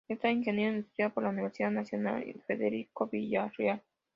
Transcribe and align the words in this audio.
Es 0.09 0.17
ingeniero 0.23 0.73
industrial 0.75 1.11
por 1.13 1.21
la 1.25 1.29
Universidad 1.29 1.69
Nacional 1.69 2.23
Federico 2.47 3.05
Villarreal. 3.05 3.83